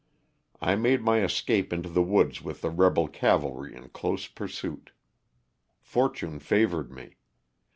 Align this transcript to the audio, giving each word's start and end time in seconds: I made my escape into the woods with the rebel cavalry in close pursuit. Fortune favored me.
I 0.59 0.73
made 0.73 1.03
my 1.03 1.21
escape 1.23 1.71
into 1.71 1.87
the 1.87 2.01
woods 2.01 2.41
with 2.41 2.61
the 2.61 2.71
rebel 2.71 3.07
cavalry 3.07 3.75
in 3.75 3.89
close 3.89 4.25
pursuit. 4.25 4.89
Fortune 5.79 6.39
favored 6.39 6.91
me. 6.91 7.17